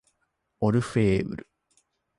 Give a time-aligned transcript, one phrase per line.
[0.61, 1.47] オルフェーヴル